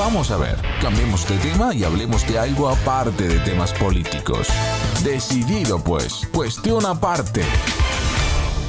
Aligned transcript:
Vamos 0.00 0.30
a 0.30 0.38
ver, 0.38 0.56
cambiemos 0.80 1.28
de 1.28 1.36
tema 1.36 1.74
y 1.74 1.84
hablemos 1.84 2.26
de 2.26 2.38
algo 2.38 2.70
aparte 2.70 3.28
de 3.28 3.38
temas 3.40 3.74
políticos. 3.74 4.48
Decidido 5.04 5.78
pues, 5.84 6.26
cuestión 6.32 6.86
aparte. 6.86 7.42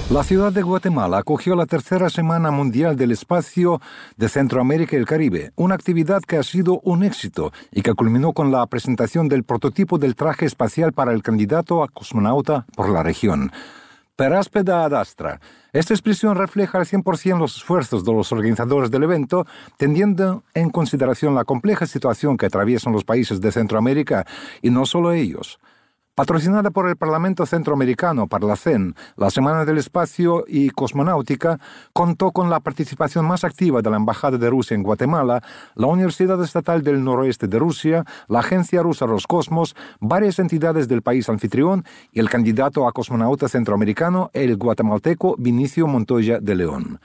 La 0.10 0.26
ciudad 0.26 0.52
de 0.52 0.62
Guatemala 0.62 1.20
acogió 1.20 1.56
la 1.56 1.66
tercera 1.66 2.10
Semana 2.10 2.52
Mundial 2.52 2.98
del 2.98 3.12
Espacio 3.12 3.80
de 4.18 4.28
Centroamérica 4.28 4.98
y 4.98 5.00
el 5.00 5.06
Caribe, 5.06 5.54
una 5.56 5.76
actividad 5.76 6.22
que 6.22 6.36
ha 6.36 6.44
sido 6.44 6.82
un 6.84 7.02
éxito 7.02 7.54
y 7.72 7.82
que 7.82 7.94
culminó 7.94 8.34
con 8.34 8.52
la 8.52 8.68
presentación 8.68 9.30
del 9.30 9.46
prototipo 9.46 9.98
del 9.98 10.16
traje 10.16 10.46
espacial 10.46 10.92
para 10.92 11.14
el 11.14 11.24
candidato 11.24 11.82
a 11.82 11.88
cosmonauta 11.88 12.66
por 12.76 12.90
la 12.90 13.04
región. 13.04 13.54
Peráspeda 14.22 14.86
ad 14.86 14.94
astra. 14.94 15.40
Esta 15.74 15.96
expresión 15.96 16.36
refleja 16.36 16.78
al 16.78 16.86
100% 16.86 17.40
los 17.40 17.58
esfuerzos 17.58 18.06
de 18.06 18.14
los 18.14 18.32
organizadores 18.32 18.92
del 18.92 19.02
evento, 19.02 19.48
teniendo 19.78 20.44
en 20.54 20.70
consideración 20.70 21.34
la 21.34 21.44
compleja 21.44 21.88
situación 21.88 22.38
que 22.38 22.46
atraviesan 22.46 22.94
los 22.94 23.04
países 23.04 23.42
de 23.42 23.52
Centroamérica 23.52 24.28
y 24.62 24.70
no 24.70 24.86
solo 24.86 25.12
ellos. 25.12 25.60
Patrocinada 26.22 26.70
por 26.70 26.88
el 26.88 26.98
Parlamento 26.98 27.48
Centroamericano 27.48 28.28
para 28.28 28.46
la 28.46 28.56
CEN, 28.56 28.94
la 29.18 29.32
Semana 29.32 29.66
del 29.66 29.80
Espacio 29.80 30.46
y 30.48 30.70
Cosmonáutica 30.70 31.60
contó 31.94 32.30
con 32.30 32.48
la 32.52 32.60
participación 32.60 33.26
más 33.26 33.44
activa 33.44 33.82
de 33.82 33.90
la 33.90 33.98
Embajada 33.98 34.38
de 34.38 34.48
Rusia 34.48 34.76
en 34.76 34.84
Guatemala, 34.84 35.42
la 35.74 35.88
Universidad 35.88 36.40
Estatal 36.44 36.84
del 36.84 37.04
Noroeste 37.04 37.48
de 37.48 37.58
Rusia, 37.58 38.06
la 38.28 38.42
Agencia 38.42 38.84
Rusa 38.84 39.08
Roscosmos, 39.08 39.76
varias 40.00 40.38
entidades 40.38 40.88
del 40.88 41.02
país 41.02 41.28
anfitrión 41.28 41.86
y 42.12 42.20
el 42.20 42.30
candidato 42.30 42.88
a 42.88 42.92
cosmonauta 42.92 43.50
centroamericano, 43.50 44.30
el 44.34 44.58
guatemalteco 44.58 45.36
Vinicio 45.40 45.88
Montoya 45.88 46.38
de 46.40 46.54
León. 46.54 47.00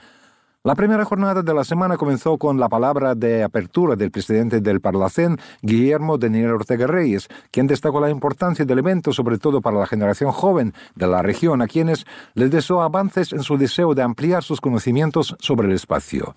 La 0.67 0.75
primera 0.75 1.05
jornada 1.05 1.41
de 1.41 1.53
la 1.53 1.63
semana 1.63 1.95
comenzó 1.95 2.37
con 2.37 2.59
la 2.59 2.67
palabra 2.67 3.15
de 3.15 3.41
apertura 3.41 3.95
del 3.95 4.11
presidente 4.11 4.59
del 4.59 4.81
Parlacén, 4.81 5.37
Guillermo 5.61 6.17
Daniel 6.17 6.51
Ortega 6.51 6.85
Reyes, 6.87 7.29
quien 7.51 7.67
destacó 7.67 8.01
la 8.01 8.09
importancia 8.09 8.65
del 8.65 8.79
evento, 8.79 9.13
sobre 9.13 9.37
todo 9.37 9.61
para 9.61 9.79
la 9.79 9.87
generación 9.87 10.33
joven 10.33 10.73
de 10.93 11.07
la 11.07 11.21
región, 11.21 11.61
a 11.61 11.67
quienes 11.67 12.05
les 12.33 12.51
deseó 12.51 12.81
avances 12.81 13.31
en 13.31 13.43
su 13.43 13.57
deseo 13.57 13.95
de 13.95 14.01
ampliar 14.01 14.43
sus 14.43 14.59
conocimientos 14.59 15.37
sobre 15.39 15.69
el 15.69 15.73
espacio. 15.73 16.35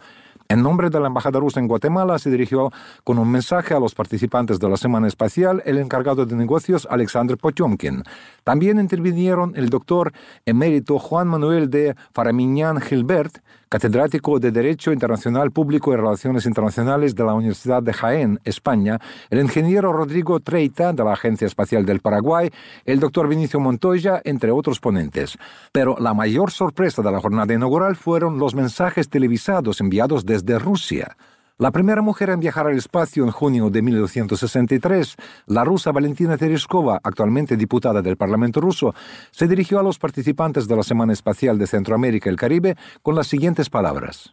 En 0.49 0.63
nombre 0.63 0.91
de 0.91 1.01
la 1.01 1.09
Embajada 1.09 1.41
rusa 1.41 1.59
en 1.59 1.67
Guatemala 1.67 2.17
se 2.21 2.31
dirigió 2.31 2.71
con 3.03 3.19
un 3.19 3.33
mensaje 3.33 3.75
a 3.75 3.81
los 3.81 3.97
participantes 3.97 4.61
de 4.61 4.69
la 4.69 4.77
Semana 4.77 5.09
Espacial 5.09 5.61
el 5.65 5.79
encargado 5.79 6.25
de 6.25 6.37
negocios 6.37 6.87
Alexander 6.89 7.37
Pochomkin. 7.37 8.05
También 8.45 8.79
intervinieron 8.79 9.55
el 9.57 9.71
doctor 9.71 10.13
emérito 10.47 11.01
Juan 11.01 11.27
Manuel 11.27 11.69
de 11.69 11.97
Faramiñán 12.13 12.81
Gilbert, 12.81 13.39
catedrático 13.71 14.41
de 14.41 14.51
Derecho 14.51 14.93
Internacional 14.93 15.53
Público 15.53 15.93
y 15.93 15.97
Relaciones 15.97 16.45
Internacionales 16.45 17.15
de 17.15 17.25
la 17.25 17.35
Universidad 17.35 17.83
de 17.85 17.93
Jaén, 17.93 18.41
España, 18.45 18.99
el 19.31 19.39
ingeniero 19.39 19.93
Rodrigo 19.93 20.41
Treita 20.41 20.93
de 20.93 21.05
la 21.05 21.13
Agencia 21.13 21.47
Espacial 21.47 21.87
del 21.87 22.01
Paraguay, 22.01 22.51
el 22.85 22.99
doctor 22.99 23.29
Vinicio 23.29 23.61
Montoya, 23.61 24.21
entre 24.25 24.51
otros 24.51 24.81
ponentes. 24.81 25.39
Pero 25.71 25.97
la 26.01 26.15
mayor 26.15 26.51
sorpresa 26.51 27.01
de 27.01 27.13
la 27.13 27.21
jornada 27.21 27.55
inaugural 27.55 27.95
fueron 27.95 28.41
los 28.41 28.57
mensajes 28.57 29.09
televisados 29.09 29.81
enviados 29.81 30.27
desde 30.27 30.59
Rusia. 30.59 31.17
La 31.61 31.73
primera 31.73 32.01
mujer 32.01 32.31
en 32.31 32.41
viajar 32.41 32.67
al 32.67 32.79
espacio 32.79 33.23
en 33.23 33.31
junio 33.31 33.69
de 33.69 33.83
1963, 33.83 35.15
la 35.49 35.63
rusa 35.63 35.93
Valentina 35.93 36.39
Tereshkova, 36.39 37.01
actualmente 37.05 37.55
diputada 37.55 38.01
del 38.01 38.17
Parlamento 38.17 38.63
ruso, 38.63 38.95
se 39.31 39.47
dirigió 39.47 39.79
a 39.79 39.83
los 39.83 39.99
participantes 39.99 40.67
de 40.67 40.75
la 40.75 40.83
Semana 40.83 41.13
Espacial 41.13 41.59
de 41.59 41.67
Centroamérica 41.67 42.31
y 42.31 42.33
el 42.33 42.39
Caribe 42.39 42.77
con 43.03 43.15
las 43.15 43.27
siguientes 43.27 43.69
palabras. 43.69 44.33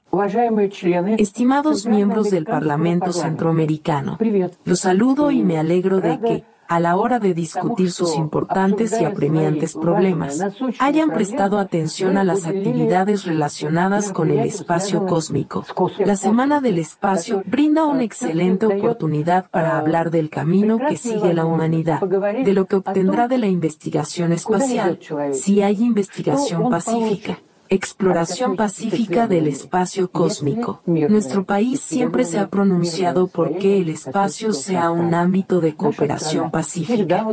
Estimados 1.17 1.86
miembros 1.86 2.31
del 2.31 2.45
Parlamento 2.45 3.11
Centroamericano, 3.11 4.17
los 4.64 4.80
saludo 4.80 5.30
y 5.30 5.44
me 5.44 5.58
alegro 5.58 6.00
de 6.00 6.20
que 6.22 6.56
a 6.67 6.79
la 6.79 6.97
hora 6.97 7.19
de 7.19 7.33
discutir 7.33 7.91
sus 7.91 8.15
importantes 8.15 8.99
y 8.99 9.05
apremiantes 9.05 9.73
problemas, 9.73 10.43
hayan 10.79 11.11
prestado 11.11 11.59
atención 11.59 12.17
a 12.17 12.23
las 12.23 12.45
actividades 12.45 13.25
relacionadas 13.25 14.11
con 14.11 14.31
el 14.31 14.39
espacio 14.39 15.05
cósmico. 15.05 15.65
La 15.99 16.15
Semana 16.15 16.61
del 16.61 16.80
Espacio 16.80 17.43
brinda 17.45 17.86
una 17.86 18.03
excelente 18.03 18.65
oportunidad 18.65 19.49
para 19.49 19.77
hablar 19.77 20.11
del 20.11 20.30
camino 20.30 20.77
que 20.77 20.97
sigue 20.97 21.33
la 21.33 21.45
humanidad, 21.45 22.02
de 22.02 22.53
lo 22.53 22.65
que 22.65 22.77
obtendrá 22.77 23.27
de 23.27 23.37
la 23.37 23.47
investigación 23.47 24.31
espacial, 24.31 24.99
si 25.33 25.61
hay 25.61 25.83
investigación 25.83 26.69
pacífica 26.69 27.39
exploración 27.70 28.55
pacífica 28.55 29.28
del 29.28 29.48
espacio 29.48 30.10
cósmico. 30.11 30.82
Nuestro 30.86 31.45
país 31.45 31.80
siempre 31.82 32.26
se 32.26 32.39
ha 32.39 32.50
pronunciado 32.50 33.28
por 33.28 33.58
que 33.58 33.78
el 33.78 33.89
espacio 33.89 34.54
sea 34.54 34.92
un 34.92 35.14
ámbito 35.14 35.61
de 35.61 35.76
cooperación 35.76 36.52
pacífica. 36.52 37.28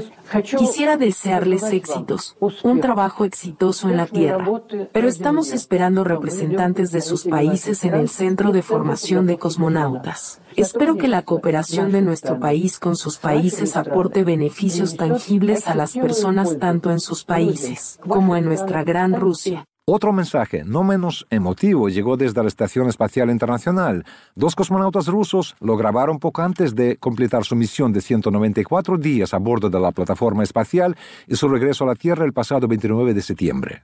Quisiera 0.57 0.97
desearles 0.97 1.65
éxitos, 1.65 2.37
un 2.63 2.81
trabajo 2.81 3.25
exitoso 3.25 3.89
en 3.89 3.97
la 3.97 4.07
Tierra, 4.07 4.47
pero 4.93 5.09
estamos 5.09 5.53
esperando 5.53 6.05
representantes 6.05 6.93
de 6.93 7.01
sus 7.01 7.25
países 7.25 7.85
en 7.85 7.95
el 7.95 8.09
Centro 8.09 8.53
de 8.53 8.63
Formación 8.63 9.27
de 9.27 9.39
Cosmonautas. 9.39 10.41
Espero 10.57 10.97
que 10.97 11.09
la 11.09 11.23
cooperación 11.23 11.91
de 11.91 12.01
nuestro 12.01 12.39
país 12.39 12.79
con 12.79 12.97
sus 12.97 13.19
países 13.19 13.77
aporte 13.77 14.23
beneficios 14.23 14.97
tangibles 14.97 15.67
a 15.67 15.75
las 15.75 15.95
personas 15.95 16.59
tanto 16.59 16.91
en 16.91 17.01
sus 17.01 17.25
países 17.25 17.99
como 18.07 18.37
en 18.37 18.45
nuestra 18.45 18.85
gran 18.85 19.15
Rusia. 19.15 19.67
Otro 19.87 20.15
mensaje, 20.15 20.65
no 20.65 20.83
menos 20.83 21.27
emotivo, 21.29 21.91
llegó 21.91 22.17
desde 22.17 22.41
la 22.41 22.49
Estación 22.49 22.89
Espacial 22.89 23.29
Internacional. 23.29 24.07
Dos 24.35 24.55
cosmonautas 24.55 25.09
rusos 25.09 25.57
lo 25.61 25.77
grabaron 25.77 26.21
poco 26.21 26.41
antes 26.41 26.75
de 26.75 26.97
completar 26.97 27.45
su 27.45 27.55
misión 27.55 27.93
de 27.93 28.01
194 28.01 28.97
días 28.97 29.35
a 29.35 29.39
bordo 29.39 29.69
de 29.69 29.79
la 29.79 29.93
plataforma 29.93 30.43
espacial 30.43 30.97
y 31.29 31.37
su 31.37 31.49
regreso 31.49 31.85
a 31.85 31.89
la 31.89 31.97
Tierra 31.97 32.25
el 32.25 32.33
pasado 32.33 32.67
29 32.67 33.13
de 33.13 33.21
septiembre. 33.21 33.83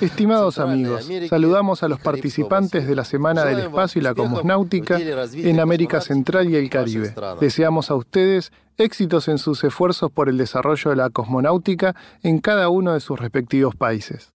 Estimados 0.00 0.58
amigos, 0.58 1.10
saludamos 1.28 1.82
a 1.82 1.88
los 1.88 2.00
participantes 2.00 2.88
de 2.88 2.96
la 2.96 3.04
Semana 3.04 3.44
del 3.44 3.58
Espacio 3.58 4.00
y 4.00 4.04
la 4.04 4.14
Cosmonáutica 4.14 4.98
en 4.98 5.60
América 5.60 6.00
Central 6.00 6.48
y 6.48 6.56
el 6.56 6.70
Caribe. 6.70 7.14
Deseamos 7.38 7.90
a 7.90 7.96
ustedes 7.96 8.50
éxitos 8.80 9.28
en 9.28 9.38
sus 9.38 9.62
esfuerzos 9.64 10.10
por 10.10 10.28
el 10.28 10.38
desarrollo 10.38 10.90
de 10.90 10.96
la 10.96 11.10
cosmonáutica 11.10 11.94
en 12.22 12.38
cada 12.40 12.68
uno 12.68 12.94
de 12.94 13.00
sus 13.00 13.18
respectivos 13.18 13.76
países. 13.76 14.32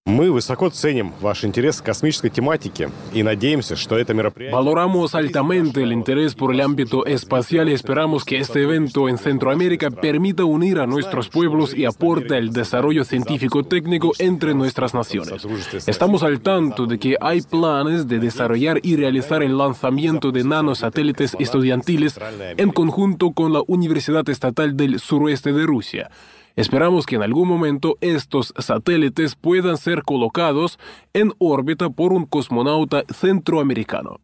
Valoramos 4.52 5.14
altamente 5.14 5.82
el 5.82 5.92
interés 5.92 6.34
por 6.34 6.54
el 6.54 6.60
ámbito 6.60 7.06
espacial 7.06 7.68
y 7.68 7.72
esperamos 7.72 8.24
que 8.24 8.38
este 8.38 8.62
evento 8.62 9.08
en 9.08 9.18
Centroamérica 9.18 9.90
permita 9.90 10.44
unir 10.44 10.78
a 10.78 10.86
nuestros 10.86 11.28
pueblos 11.28 11.74
y 11.74 11.84
aporte 11.84 12.38
el 12.38 12.52
desarrollo 12.52 13.04
científico-técnico 13.04 14.12
entre 14.18 14.54
nuestras 14.54 14.94
naciones. 14.94 15.46
Estamos 15.86 16.22
al 16.22 16.40
tanto 16.40 16.86
de 16.86 16.98
que 16.98 17.16
hay 17.20 17.42
planes 17.42 18.08
de 18.08 18.18
desarrollar 18.18 18.80
y 18.82 18.96
realizar 18.96 19.42
el 19.42 19.58
lanzamiento 19.58 20.32
de 20.32 20.44
nanosatélites 20.44 21.36
estudiantiles 21.38 22.18
en 22.56 22.70
conjunto 22.70 23.32
con 23.32 23.52
la 23.52 23.62
Universidad 23.66 24.28
estatal 24.36 24.76
del 24.76 25.00
suroeste 25.00 25.52
de 25.52 25.66
Rusia. 25.66 26.10
Esperamos 26.54 27.04
que 27.04 27.16
en 27.16 27.22
algún 27.22 27.48
momento 27.48 27.96
estos 28.00 28.54
satélites 28.58 29.34
puedan 29.34 29.76
ser 29.76 30.02
colocados 30.02 30.78
en 31.12 31.32
órbita 31.38 31.90
por 31.90 32.12
un 32.12 32.24
cosmonauta 32.24 33.04
centroamericano. 33.12 34.20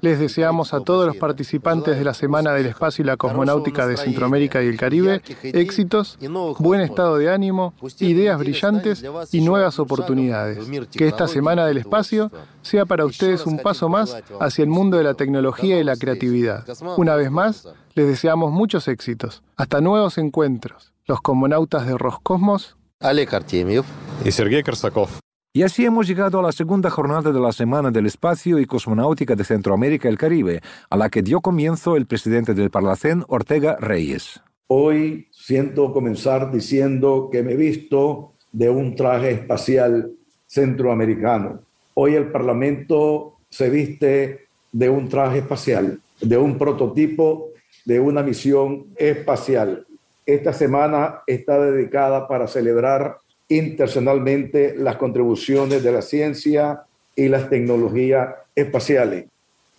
Les 0.00 0.18
deseamos 0.18 0.74
a 0.74 0.80
todos 0.80 1.06
los 1.06 1.16
participantes 1.16 1.96
de 1.96 2.04
la 2.04 2.12
Semana 2.12 2.52
del 2.52 2.66
Espacio 2.66 3.02
y 3.02 3.06
la 3.06 3.16
Cosmonáutica 3.16 3.86
de 3.86 3.96
Centroamérica 3.96 4.62
y 4.62 4.66
el 4.66 4.76
Caribe 4.76 5.22
éxitos, 5.42 6.18
buen 6.58 6.82
estado 6.82 7.16
de 7.16 7.30
ánimo, 7.30 7.72
ideas 8.00 8.38
brillantes 8.38 9.04
y 9.32 9.40
nuevas 9.40 9.78
oportunidades. 9.78 10.58
Que 10.90 11.08
esta 11.08 11.26
Semana 11.26 11.64
del 11.66 11.78
Espacio 11.78 12.30
sea 12.62 12.84
para 12.84 13.06
ustedes 13.06 13.46
un 13.46 13.58
paso 13.58 13.88
más 13.88 14.16
hacia 14.40 14.62
el 14.62 14.68
mundo 14.68 14.98
de 14.98 15.04
la 15.04 15.14
tecnología 15.14 15.78
y 15.78 15.84
la 15.84 15.96
creatividad. 15.96 16.66
Una 16.96 17.16
vez 17.16 17.30
más, 17.30 17.66
les 17.94 18.06
deseamos 18.06 18.52
muchos 18.52 18.88
éxitos. 18.88 19.42
Hasta 19.56 19.80
nuevos 19.80 20.18
encuentros. 20.18 20.92
Los 21.06 21.22
cosmonautas 21.22 21.86
de 21.86 21.96
Roscosmos, 21.96 22.76
Alek 23.00 23.32
Artemiev 23.32 23.84
y 24.24 24.32
Sergei 24.32 24.62
Korsakov. 24.62 25.08
Y 25.54 25.62
así 25.62 25.86
hemos 25.86 26.06
llegado 26.06 26.38
a 26.38 26.42
la 26.42 26.52
segunda 26.52 26.90
jornada 26.90 27.32
de 27.32 27.40
la 27.40 27.52
Semana 27.52 27.90
del 27.90 28.04
Espacio 28.04 28.58
y 28.58 28.66
Cosmonáutica 28.66 29.34
de 29.34 29.44
Centroamérica 29.44 30.06
y 30.06 30.10
el 30.10 30.18
Caribe, 30.18 30.60
a 30.90 30.96
la 30.98 31.08
que 31.08 31.22
dio 31.22 31.40
comienzo 31.40 31.96
el 31.96 32.04
presidente 32.04 32.52
del 32.52 32.70
Parlacén, 32.70 33.24
Ortega 33.28 33.78
Reyes. 33.80 34.42
Hoy 34.66 35.26
siento 35.32 35.94
comenzar 35.94 36.52
diciendo 36.52 37.30
que 37.32 37.42
me 37.42 37.52
he 37.52 37.56
visto 37.56 38.34
de 38.52 38.68
un 38.68 38.94
traje 38.94 39.30
espacial 39.30 40.12
centroamericano. 40.46 41.62
Hoy 41.94 42.14
el 42.14 42.30
Parlamento 42.30 43.38
se 43.48 43.70
viste 43.70 44.48
de 44.70 44.90
un 44.90 45.08
traje 45.08 45.38
espacial, 45.38 45.98
de 46.20 46.36
un 46.36 46.58
prototipo 46.58 47.48
de 47.86 47.98
una 47.98 48.22
misión 48.22 48.88
espacial. 48.96 49.86
Esta 50.26 50.52
semana 50.52 51.22
está 51.26 51.58
dedicada 51.58 52.28
para 52.28 52.46
celebrar 52.46 53.16
internacionalmente 53.48 54.74
las 54.76 54.96
contribuciones 54.96 55.82
de 55.82 55.92
la 55.92 56.02
ciencia 56.02 56.82
y 57.16 57.28
las 57.28 57.48
tecnologías 57.48 58.34
espaciales 58.54 59.26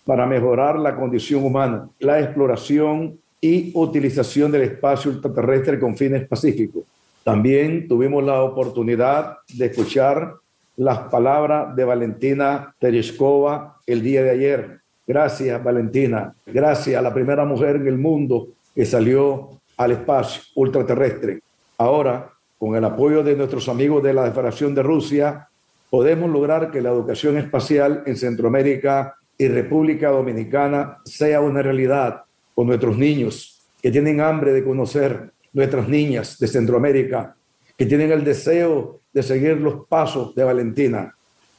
para 0.04 0.26
mejorar 0.26 0.78
la 0.78 0.96
condición 0.96 1.44
humana, 1.44 1.88
la 2.00 2.20
exploración 2.20 3.18
y 3.40 3.70
utilización 3.74 4.50
del 4.50 4.62
espacio 4.62 5.10
ultraterrestre 5.10 5.78
con 5.78 5.96
fines 5.96 6.26
pacíficos. 6.26 6.82
También 7.22 7.86
tuvimos 7.86 8.24
la 8.24 8.42
oportunidad 8.42 9.38
de 9.54 9.66
escuchar 9.66 10.34
las 10.76 10.98
palabras 11.10 11.76
de 11.76 11.84
Valentina 11.84 12.74
Tereshkova 12.78 13.76
el 13.86 14.02
día 14.02 14.22
de 14.22 14.30
ayer. 14.30 14.80
Gracias, 15.06 15.62
Valentina. 15.62 16.34
Gracias 16.46 16.98
a 16.98 17.02
la 17.02 17.12
primera 17.12 17.44
mujer 17.44 17.76
en 17.76 17.86
el 17.86 17.98
mundo 17.98 18.48
que 18.74 18.84
salió 18.84 19.60
al 19.76 19.92
espacio 19.92 20.42
ultraterrestre. 20.54 21.40
Ahora, 21.76 22.30
con 22.60 22.76
el 22.76 22.84
apoyo 22.84 23.22
de 23.22 23.34
nuestros 23.34 23.70
amigos 23.70 24.02
de 24.02 24.12
la 24.12 24.30
Federación 24.30 24.74
de 24.74 24.82
Rusia, 24.82 25.48
podemos 25.88 26.30
lograr 26.30 26.70
que 26.70 26.82
la 26.82 26.90
educación 26.90 27.38
espacial 27.38 28.02
en 28.04 28.18
Centroamérica 28.18 29.16
y 29.38 29.48
República 29.48 30.10
Dominicana 30.10 30.98
sea 31.06 31.40
una 31.40 31.62
realidad 31.62 32.20
con 32.54 32.66
nuestros 32.66 32.98
niños 32.98 33.62
que 33.80 33.90
tienen 33.90 34.20
hambre 34.20 34.52
de 34.52 34.62
conocer, 34.62 35.30
nuestras 35.54 35.88
niñas 35.88 36.38
de 36.38 36.46
Centroamérica 36.48 37.34
que 37.78 37.86
tienen 37.86 38.12
el 38.12 38.24
deseo 38.24 39.00
de 39.10 39.22
seguir 39.22 39.56
los 39.56 39.86
pasos 39.88 40.34
de 40.34 40.44
Valentina. 40.44 41.14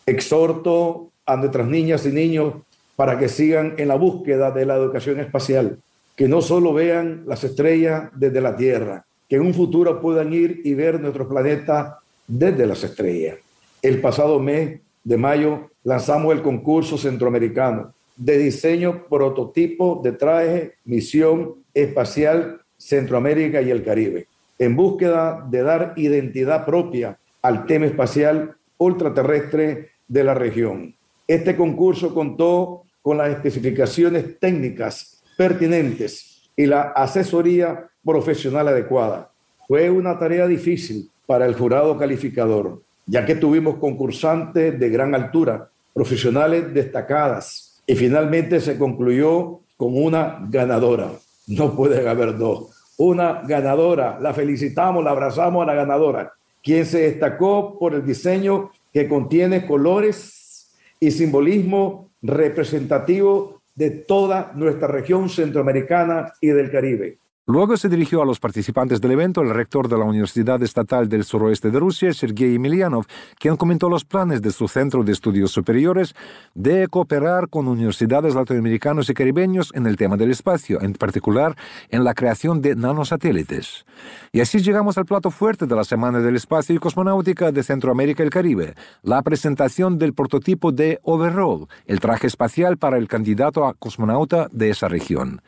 Exhorto 0.05 1.09
a 1.25 1.35
nuestras 1.35 1.67
niñas 1.67 2.05
y 2.05 2.09
niños 2.09 2.53
para 2.95 3.17
que 3.17 3.27
sigan 3.27 3.73
en 3.77 3.87
la 3.87 3.95
búsqueda 3.95 4.51
de 4.51 4.67
la 4.67 4.75
educación 4.75 5.19
espacial, 5.19 5.79
que 6.15 6.27
no 6.27 6.43
solo 6.43 6.75
vean 6.75 7.23
las 7.25 7.43
estrellas 7.43 8.11
desde 8.13 8.39
la 8.39 8.55
Tierra, 8.55 9.03
que 9.31 9.37
en 9.37 9.43
un 9.43 9.53
futuro 9.53 10.01
puedan 10.01 10.33
ir 10.33 10.59
y 10.65 10.73
ver 10.73 10.99
nuestro 10.99 11.25
planeta 11.25 11.99
desde 12.27 12.67
las 12.67 12.83
estrellas. 12.83 13.37
El 13.81 14.01
pasado 14.01 14.41
mes 14.41 14.81
de 15.05 15.15
mayo 15.15 15.69
lanzamos 15.85 16.33
el 16.33 16.41
concurso 16.41 16.97
centroamericano 16.97 17.93
de 18.17 18.37
diseño 18.37 19.05
prototipo 19.09 20.01
de 20.03 20.11
traje 20.11 20.73
Misión 20.83 21.63
Espacial 21.73 22.59
Centroamérica 22.75 23.61
y 23.61 23.71
el 23.71 23.85
Caribe, 23.85 24.27
en 24.59 24.75
búsqueda 24.75 25.47
de 25.49 25.63
dar 25.63 25.93
identidad 25.95 26.65
propia 26.65 27.17
al 27.41 27.65
tema 27.65 27.85
espacial 27.85 28.57
ultraterrestre 28.79 29.91
de 30.09 30.23
la 30.25 30.33
región. 30.33 30.93
Este 31.25 31.55
concurso 31.55 32.13
contó 32.13 32.83
con 33.01 33.17
las 33.17 33.29
especificaciones 33.29 34.37
técnicas 34.41 35.23
pertinentes 35.37 36.51
y 36.57 36.65
la 36.65 36.81
asesoría 36.81 37.90
profesional 38.03 38.67
adecuada. 38.67 39.31
Fue 39.67 39.89
una 39.89 40.17
tarea 40.17 40.47
difícil 40.47 41.09
para 41.25 41.45
el 41.45 41.55
jurado 41.55 41.97
calificador, 41.97 42.81
ya 43.05 43.25
que 43.25 43.35
tuvimos 43.35 43.75
concursantes 43.75 44.79
de 44.79 44.89
gran 44.89 45.15
altura, 45.15 45.69
profesionales 45.93 46.73
destacadas, 46.73 47.81
y 47.85 47.95
finalmente 47.95 48.59
se 48.59 48.77
concluyó 48.77 49.59
con 49.77 49.97
una 49.97 50.45
ganadora. 50.49 51.11
No 51.47 51.75
puede 51.75 52.07
haber 52.07 52.37
dos. 52.37 52.69
Una 52.97 53.41
ganadora. 53.41 54.19
La 54.21 54.33
felicitamos, 54.33 55.03
la 55.03 55.11
abrazamos 55.11 55.63
a 55.63 55.65
la 55.65 55.73
ganadora, 55.73 56.33
quien 56.63 56.85
se 56.85 57.01
destacó 57.01 57.77
por 57.79 57.93
el 57.93 58.05
diseño 58.05 58.71
que 58.93 59.07
contiene 59.07 59.65
colores 59.65 60.69
y 60.99 61.11
simbolismo 61.11 62.11
representativo 62.21 63.61
de 63.73 63.89
toda 63.89 64.51
nuestra 64.55 64.87
región 64.87 65.29
centroamericana 65.29 66.33
y 66.39 66.47
del 66.47 66.69
Caribe. 66.69 67.17
Luego 67.47 67.75
se 67.75 67.89
dirigió 67.89 68.21
a 68.21 68.25
los 68.25 68.39
participantes 68.39 69.01
del 69.01 69.13
evento 69.13 69.41
el 69.41 69.49
rector 69.49 69.89
de 69.89 69.97
la 69.97 70.05
Universidad 70.05 70.61
Estatal 70.61 71.09
del 71.09 71.23
Suroeste 71.23 71.71
de 71.71 71.79
Rusia, 71.79 72.13
Sergei 72.13 72.53
Emilianov, 72.53 73.07
quien 73.39 73.57
comentó 73.57 73.89
los 73.89 74.05
planes 74.05 74.43
de 74.43 74.51
su 74.51 74.67
Centro 74.67 75.03
de 75.03 75.11
Estudios 75.11 75.49
Superiores 75.49 76.13
de 76.53 76.87
cooperar 76.87 77.49
con 77.49 77.67
universidades 77.67 78.35
latinoamericanos 78.35 79.09
y 79.09 79.15
caribeños 79.15 79.71
en 79.73 79.87
el 79.87 79.95
tema 79.95 80.17
del 80.17 80.29
espacio, 80.29 80.81
en 80.81 80.93
particular 80.93 81.55
en 81.89 82.03
la 82.03 82.13
creación 82.13 82.61
de 82.61 82.75
nanosatélites. 82.75 83.87
Y 84.31 84.41
así 84.41 84.59
llegamos 84.59 84.99
al 84.99 85.05
plato 85.05 85.31
fuerte 85.31 85.65
de 85.65 85.75
la 85.75 85.83
Semana 85.83 86.19
del 86.19 86.35
Espacio 86.35 86.75
y 86.75 86.77
Cosmonáutica 86.77 87.51
de 87.51 87.63
Centroamérica 87.63 88.21
y 88.21 88.27
el 88.27 88.29
Caribe, 88.29 88.75
la 89.01 89.23
presentación 89.23 89.97
del 89.97 90.13
prototipo 90.13 90.71
de 90.71 90.99
Overall, 91.01 91.65
el 91.87 91.99
traje 92.01 92.27
espacial 92.27 92.77
para 92.77 92.99
el 92.99 93.07
candidato 93.07 93.65
a 93.65 93.73
cosmonauta 93.73 94.47
de 94.51 94.69
esa 94.69 94.87
región. 94.87 95.41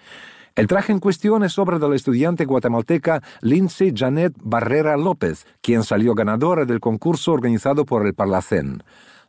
El 0.56 0.68
traje 0.68 0.92
en 0.92 1.00
cuestión 1.00 1.44
es 1.44 1.58
obra 1.58 1.80
de 1.80 1.90
la 1.90 1.96
estudiante 1.96 2.46
guatemalteca 2.46 3.24
Lindsay 3.42 3.92
Janet 3.96 4.34
Barrera 4.40 4.96
López, 4.98 5.48
quien 5.62 5.84
salió 5.84 6.14
ganadora 6.14 6.66
del 6.66 6.80
concurso 6.80 7.32
organizado 7.32 7.86
por 7.86 8.06
el 8.06 8.14
Parlacén. 8.14 8.84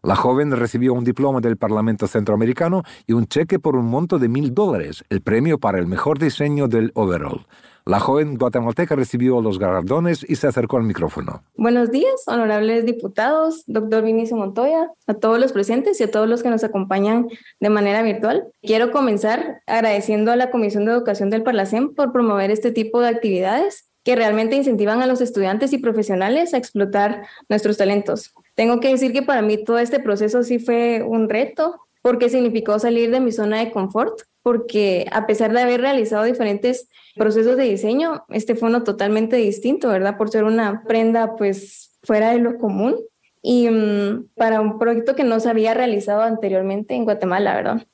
La 0.04 0.16
joven 0.16 0.52
recibió 0.52 0.92
un 0.92 1.02
diploma 1.02 1.40
del 1.40 1.56
Parlamento 1.56 2.06
Centroamericano 2.06 2.82
y 3.06 3.14
un 3.14 3.26
cheque 3.26 3.58
por 3.58 3.74
un 3.74 3.86
monto 3.86 4.18
de 4.18 4.28
mil 4.28 4.52
dólares, 4.52 5.02
el 5.08 5.22
premio 5.22 5.58
para 5.58 5.78
el 5.78 5.86
mejor 5.86 6.18
diseño 6.18 6.68
del 6.68 6.92
overall. 6.94 7.46
La 7.86 8.00
joven 8.00 8.36
guatemalteca 8.36 8.96
recibió 8.96 9.40
los 9.40 9.58
galardones 9.58 10.22
y 10.28 10.36
se 10.36 10.46
acercó 10.46 10.76
al 10.76 10.82
micrófono. 10.82 11.42
Buenos 11.56 11.90
días, 11.90 12.12
honorables 12.26 12.84
diputados, 12.84 13.64
doctor 13.66 14.04
Vinicio 14.04 14.36
Montoya, 14.36 14.90
a 15.06 15.14
todos 15.14 15.38
los 15.38 15.52
presentes 15.52 15.98
y 16.02 16.04
a 16.04 16.10
todos 16.10 16.28
los 16.28 16.42
que 16.42 16.50
nos 16.50 16.64
acompañan 16.64 17.26
de 17.60 17.70
manera 17.70 18.02
virtual. 18.02 18.44
Quiero 18.60 18.90
comenzar 18.90 19.62
agradeciendo 19.66 20.32
a 20.32 20.36
la 20.36 20.50
Comisión 20.50 20.84
de 20.84 20.92
Educación 20.92 21.30
del 21.30 21.42
Parlacén 21.42 21.94
por 21.94 22.12
promover 22.12 22.50
este 22.50 22.72
tipo 22.72 23.00
de 23.00 23.08
actividades 23.08 23.90
que 24.02 24.16
realmente 24.16 24.54
incentivan 24.54 25.00
a 25.00 25.06
los 25.06 25.22
estudiantes 25.22 25.72
y 25.72 25.78
profesionales 25.78 26.52
a 26.52 26.58
explotar 26.58 27.26
nuestros 27.48 27.78
talentos. 27.78 28.34
Tengo 28.54 28.80
que 28.80 28.88
decir 28.88 29.12
que 29.12 29.22
para 29.22 29.42
mí 29.42 29.62
todo 29.62 29.78
este 29.78 30.00
proceso 30.00 30.42
sí 30.42 30.58
fue 30.58 31.02
un 31.02 31.28
reto 31.28 31.80
porque 32.02 32.28
significó 32.28 32.78
salir 32.78 33.10
de 33.10 33.20
mi 33.20 33.32
zona 33.32 33.58
de 33.60 33.70
confort, 33.70 34.20
porque 34.42 35.06
a 35.10 35.26
pesar 35.26 35.54
de 35.54 35.62
haber 35.62 35.80
realizado 35.80 36.24
diferentes 36.24 36.88
procesos 37.16 37.56
de 37.56 37.64
diseño, 37.64 38.24
este 38.28 38.54
fue 38.54 38.68
uno 38.68 38.84
totalmente 38.84 39.36
distinto, 39.36 39.88
¿verdad? 39.88 40.18
Por 40.18 40.28
ser 40.28 40.44
una 40.44 40.84
prenda 40.86 41.34
pues 41.36 41.98
fuera 42.02 42.32
de 42.32 42.40
lo 42.40 42.58
común 42.58 42.96
y 43.40 43.70
mm, 43.70 44.28
para 44.36 44.60
un 44.60 44.78
proyecto 44.78 45.14
que 45.14 45.24
no 45.24 45.40
se 45.40 45.48
había 45.48 45.72
realizado 45.72 46.20
anteriormente 46.20 46.94
en 46.94 47.04
Guatemala, 47.04 47.56
¿verdad? 47.56 47.86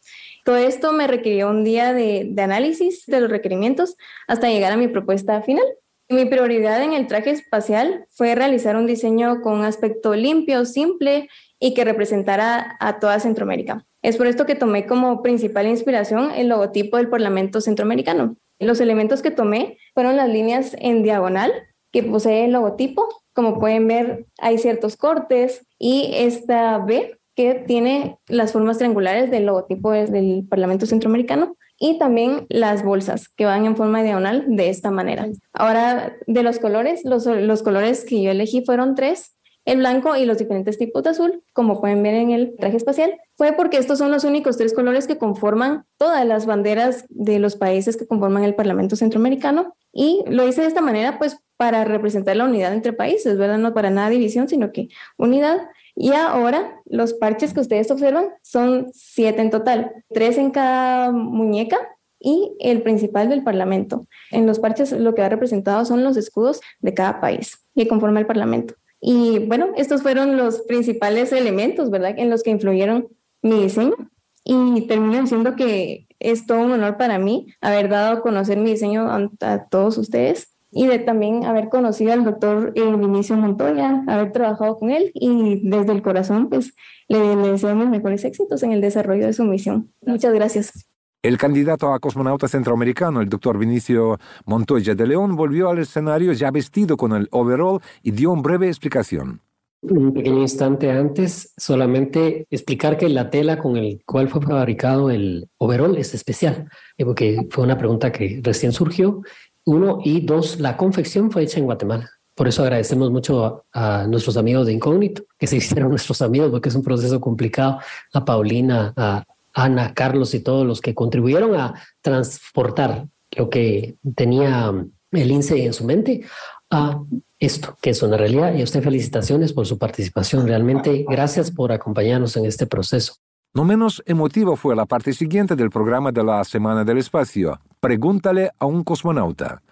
Todo 0.45 0.57
esto 0.57 0.93
me 0.93 1.07
requirió 1.07 1.49
un 1.49 1.63
día 1.63 1.93
de, 1.93 2.27
de 2.31 2.43
análisis 2.43 3.07
de 3.07 3.21
los 3.21 3.31
requerimientos 3.31 3.97
hasta 4.27 4.49
llegar 4.49 4.73
a 4.73 4.77
mi 4.77 4.89
propuesta 4.89 5.41
final. 5.43 5.65
Mi 6.11 6.25
prioridad 6.25 6.83
en 6.83 6.93
el 6.93 7.07
traje 7.07 7.31
espacial 7.31 8.05
fue 8.11 8.35
realizar 8.35 8.75
un 8.75 8.85
diseño 8.89 9.41
con 9.43 9.53
un 9.61 9.65
aspecto 9.65 10.17
limpio, 10.17 10.65
simple 10.65 11.29
y 11.61 11.73
que 11.73 11.85
representara 11.85 12.77
a 12.81 12.99
toda 12.99 13.21
Centroamérica. 13.21 13.87
Es 14.03 14.17
por 14.17 14.27
esto 14.27 14.45
que 14.45 14.57
tomé 14.57 14.87
como 14.87 15.23
principal 15.23 15.69
inspiración 15.69 16.33
el 16.33 16.49
logotipo 16.49 16.97
del 16.97 17.09
Parlamento 17.09 17.61
Centroamericano. 17.61 18.37
Los 18.59 18.81
elementos 18.81 19.23
que 19.23 19.31
tomé 19.31 19.79
fueron 19.95 20.17
las 20.17 20.29
líneas 20.29 20.75
en 20.81 21.05
diagonal 21.05 21.53
que 21.93 22.03
posee 22.03 22.47
el 22.47 22.53
logotipo. 22.53 23.07
Como 23.33 23.61
pueden 23.61 23.87
ver, 23.87 24.27
hay 24.41 24.59
ciertos 24.59 24.97
cortes 24.97 25.65
y 25.79 26.11
esta 26.15 26.79
B 26.79 27.21
que 27.37 27.55
tiene 27.55 28.19
las 28.27 28.51
formas 28.51 28.79
triangulares 28.79 29.31
del 29.31 29.47
logotipo 29.47 29.93
del 29.93 30.45
Parlamento 30.49 30.87
Centroamericano 30.87 31.57
y 31.81 31.99
también 31.99 32.47
las 32.49 32.85
bolsas 32.85 33.29
que 33.29 33.47
van 33.47 33.65
en 33.65 33.75
forma 33.75 34.03
diagonal 34.05 34.45
de 34.47 34.69
esta 34.69 34.93
manera. 34.93 35.27
Ahora, 35.53 36.15
de 36.27 36.43
los 36.45 36.61
colores, 36.61 37.05
los, 37.05 37.27
los 37.27 37.63
colores 37.63 38.05
que 38.05 38.23
yo 38.23 38.31
elegí 38.31 38.63
fueron 38.65 38.95
tres 38.95 39.35
el 39.65 39.79
blanco 39.79 40.17
y 40.17 40.25
los 40.25 40.39
diferentes 40.39 40.79
tipos 40.79 41.03
de 41.03 41.11
azul, 41.11 41.43
como 41.53 41.81
pueden 41.81 42.03
ver 42.03 42.15
en 42.15 42.31
el 42.31 42.57
traje 42.57 42.77
espacial, 42.77 43.15
fue 43.37 43.53
porque 43.53 43.77
estos 43.77 43.99
son 43.99 44.11
los 44.11 44.25
únicos 44.25 44.57
tres 44.57 44.75
colores 44.75 45.07
que 45.07 45.19
conforman 45.19 45.85
todas 45.99 46.27
las 46.27 46.47
banderas 46.47 47.05
de 47.09 47.39
los 47.39 47.57
países 47.57 47.97
que 47.97 48.07
conforman 48.07 48.45
el 48.45 48.55
Parlamento 48.55 48.97
Centroamericano. 48.97 49.75
Y 49.93 50.25
lo 50.27 50.47
hice 50.47 50.63
de 50.63 50.69
esta 50.69 50.81
manera, 50.81 51.19
pues, 51.19 51.39
para 51.57 51.85
representar 51.85 52.37
la 52.37 52.45
unidad 52.45 52.73
entre 52.73 52.93
países, 52.93 53.37
¿verdad? 53.37 53.59
No 53.59 53.75
para 53.75 53.91
nada 53.91 54.09
división, 54.09 54.49
sino 54.49 54.73
que 54.73 54.89
unidad. 55.19 55.59
Y 56.03 56.15
ahora 56.15 56.81
los 56.87 57.13
parches 57.13 57.53
que 57.53 57.61
ustedes 57.61 57.91
observan 57.91 58.31
son 58.43 58.87
siete 58.95 59.43
en 59.43 59.51
total, 59.51 59.93
tres 60.09 60.39
en 60.39 60.51
cada 60.51 61.13
muñeca 61.13 61.77
y 62.19 62.57
el 62.59 62.81
principal 62.81 63.29
del 63.29 63.45
Parlamento. 63.45 64.07
En 64.31 64.47
los 64.47 64.61
parches 64.61 64.93
lo 64.93 65.15
que 65.15 65.21
ha 65.21 65.29
representado 65.29 65.85
son 65.85 66.03
los 66.03 66.17
escudos 66.17 66.63
de 66.79 66.95
cada 66.95 67.21
país 67.21 67.67
que 67.77 67.87
conforma 67.87 68.19
el 68.19 68.27
Parlamento. 68.27 68.77
Y 68.99 69.41
bueno, 69.41 69.73
estos 69.77 70.01
fueron 70.01 70.39
los 70.39 70.63
principales 70.63 71.33
elementos, 71.33 71.91
¿verdad?, 71.91 72.15
en 72.17 72.31
los 72.31 72.43
que 72.43 72.51
influyeron 72.51 73.09
mi 73.43 73.61
diseño. 73.65 73.95
Y 74.43 74.87
termino 74.87 75.21
diciendo 75.21 75.55
que 75.55 76.07
es 76.19 76.47
todo 76.47 76.61
un 76.61 76.73
honor 76.73 76.97
para 76.97 77.19
mí 77.19 77.49
haber 77.61 77.91
dado 77.91 78.13
a 78.17 78.21
conocer 78.23 78.57
mi 78.57 78.71
diseño 78.71 79.07
a, 79.11 79.69
todos 79.69 79.99
ustedes 79.99 80.57
y 80.73 80.87
de 80.87 80.99
también 80.99 81.45
haber 81.45 81.69
conocido 81.69 82.13
al 82.13 82.25
doctor 82.25 82.73
eh, 82.75 82.97
Vinicio 82.97 83.37
Montoya, 83.37 84.05
haber 84.07 84.33
trabajado 84.33 84.79
con 84.79 84.91
él 84.91 85.11
y 85.15 85.69
desde 85.69 85.93
el 85.93 86.03
corazón, 86.03 86.49
pues 86.49 86.75
le, 87.09 87.37
le 87.37 87.53
deseamos 87.53 87.89
mejores 87.89 88.25
éxitos 88.25 88.63
en 88.63 88.73
el 88.73 88.81
desarrollo 88.81 89.27
de 89.27 89.33
su 89.33 89.45
misión. 89.45 89.93
Muchas 90.03 90.33
gracias. 90.33 90.87
El 91.23 91.37
candidato 91.37 91.93
a 91.93 92.01
cosmonauta 92.01 92.49
centroamericano, 92.49 93.21
el 93.21 93.29
doctor 93.29 93.59
Vinicio 93.59 94.19
Montoya 94.47 94.95
de 94.95 95.07
León, 95.07 95.37
volvió 95.37 95.69
al 95.69 95.79
escenario 95.79 96.33
ya 96.33 96.51
vestido 96.51 96.97
con 96.97 97.13
el 97.13 97.29
overall 97.31 97.81
y 98.03 98.13
dio 98.13 98.31
una 98.31 98.41
breve 98.41 98.69
explicación. 98.69 99.43
Un 99.83 100.15
pequeño 100.15 100.41
instante 100.41 100.91
antes, 100.91 101.53
solamente 101.59 102.47
explicar 102.51 102.97
que 102.97 103.09
la 103.11 103.29
tela 103.29 103.59
con 103.59 103.77
el 103.77 104.03
cual 104.07 104.29
fue 104.29 104.41
fabricado 104.41 105.11
el 105.11 105.49
overall 105.59 105.97
es 105.97 106.15
especial, 106.15 106.71
eh, 106.97 107.05
porque 107.05 107.47
fue 107.51 107.65
una 107.65 107.77
pregunta 107.77 108.13
que 108.13 108.41
recién 108.43 108.73
surgió. 108.73 109.23
Uno, 109.67 110.01
y 110.05 110.21
dos, 110.21 110.59
la 110.61 110.77
confección 110.77 111.31
fue 111.31 111.43
hecha 111.43 111.59
en 111.59 111.67
Guatemala. 111.67 112.11
Por 112.35 112.49
eso 112.49 112.63
agradecemos 112.63 113.11
mucho 113.11 113.65
a, 113.73 114.07
nuestros 114.07 114.37
amigos 114.37 114.67
de 114.67 114.73
Incógnito, 114.73 115.25
que 115.39 115.47
se 115.47 115.57
hicieron 115.59 115.91
nuestros 115.91 116.23
amigos, 116.23 116.51
porque 116.51 116.69
es 116.69 116.75
un 116.75 116.83
proceso 116.83 117.21
complicado. 117.21 117.79
A 118.13 118.25
Paulina, 118.25 118.93
a 118.97 119.25
Ana, 119.53 119.93
Carlos 119.95 120.35
y 120.35 120.41
todos 120.41 120.67
los 120.67 120.81
que 120.81 120.95
contribuyeron 120.95 121.55
a 121.55 121.75
transportar 122.01 123.07
lo 123.37 123.51
que 123.51 123.97
tenía 124.15 124.73
el 125.13 125.31
INSE 125.31 125.65
en 125.65 125.73
su 125.73 125.85
mente 125.85 126.23
a 126.71 127.03
esto, 127.39 127.77
que 127.81 127.91
es 127.91 128.03
una 128.03 128.17
realidad. 128.17 128.55
Y 128.55 128.61
a 128.61 128.65
usted 128.65 128.83
felicitaciones 128.83 129.53
por 129.53 129.67
su 129.67 129.79
participación. 129.79 130.47
Realmente 130.47 131.05
gracias 131.09 131.51
por 131.51 131.73
acompañarnos 131.73 132.37
en 132.37 132.47
este 132.47 132.67
proceso. 132.67 133.15
No 133.53 133.65
menos 133.65 134.03
emotivo 134.07 134.55
fue 134.55 134.77
la 134.77 134.87
parte 134.87 135.13
siguiente 135.13 135.57
del 135.57 135.71
programa 135.71 136.13
de 136.13 136.23
la 136.23 136.45
Semana 136.45 136.85
del 136.85 136.99
Espacio. 136.99 137.61
Pregúntale 137.81 138.51
a 138.59 138.67
un 138.67 138.85
cosmonauta. 138.85 139.63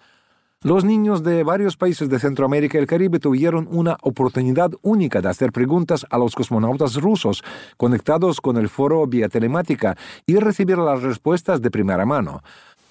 Los 0.63 0.83
niños 0.83 1.23
de 1.23 1.43
varios 1.43 1.77
países 1.77 2.09
de 2.09 2.17
Centroamérica 2.17 2.79
y 2.79 2.81
el 2.81 2.87
Caribe 2.87 3.19
tuvieron 3.19 3.67
una 3.69 3.97
oportunidad 4.01 4.71
única 4.81 5.21
de 5.21 5.29
hacer 5.29 5.51
preguntas 5.51 6.07
a 6.09 6.17
los 6.17 6.33
cosmonautas 6.33 6.95
rusos 6.95 7.43
conectados 7.77 8.41
con 8.41 8.57
el 8.57 8.67
foro 8.67 9.05
vía 9.05 9.29
telemática 9.29 9.95
y 10.25 10.37
recibir 10.37 10.79
las 10.79 11.03
respuestas 11.03 11.61
de 11.61 11.69
primera 11.69 12.03
mano. 12.03 12.41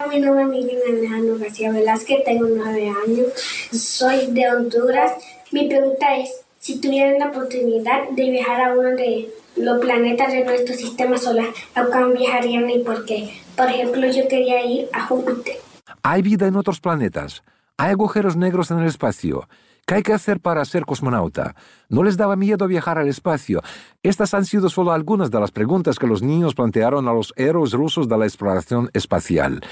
Mi 0.09 0.21
nombre 0.21 0.45
es 0.45 0.51
Miguel 0.51 0.79
Alejandro 0.89 1.37
García 1.37 1.73
Velázquez, 1.73 2.25
tengo 2.25 2.47
nueve 2.47 2.89
años, 2.89 3.27
soy 3.73 4.29
de 4.29 4.49
Honduras. 4.49 5.15
Mi 5.51 5.67
pregunta 5.67 6.17
es, 6.17 6.43
si 6.61 6.81
tuvieran 6.81 7.19
la 7.19 7.31
oportunidad 7.31 8.09
de 8.11 8.31
viajar 8.31 8.61
a 8.61 8.73
uno 8.73 8.91
de 8.91 9.29
los 9.61 9.81
planetas 9.81 10.33
de 10.33 10.45
nuestro 10.45 10.75
sistema 10.75 11.19
solar, 11.19 11.49
¿a 11.75 11.85
cuál 11.85 12.12
viajarían 12.12 12.69
y 12.71 12.79
por 12.81 13.05
qué? 13.05 13.31
Por 13.57 13.67
ejemplo, 13.67 14.07
yo 14.11 14.29
quería 14.29 14.65
ir 14.65 14.88
a 14.93 15.07
Júpiter. 15.07 15.57
Hay 16.03 16.23
vida 16.23 16.47
en 16.47 16.57
otros 16.57 16.81
planetas. 16.81 17.43
Hay 17.77 17.91
agujeros 17.91 18.37
negros 18.37 18.71
en 18.71 18.79
el 18.79 18.87
espacio. 18.87 19.49
¿Qué 19.87 19.95
hay 19.95 20.03
que 20.03 20.12
hacer 20.12 20.41
para 20.41 20.65
ser 20.65 20.85
cosmonauta? 20.85 21.55
¿No 21.88 22.03
les 22.03 22.17
daba 22.19 22.37
miedo 22.37 22.67
viajar 22.67 22.99
al 22.99 23.09
espacio? 23.09 23.62
Estas 24.03 24.35
han 24.35 24.45
sido 24.45 24.69
solo 24.69 24.93
algunas 24.93 25.31
de 25.31 25.41
las 25.41 25.50
preguntas 25.50 25.99
que 25.99 26.07
los 26.07 26.21
niños 26.23 26.55
plantearon 26.55 27.09
a 27.09 27.15
los 27.15 27.33
héroes 27.37 27.73
rusos 27.73 28.07
de 28.07 28.19
la 28.19 28.27
exploración 28.27 28.91
espacial. 28.93 29.62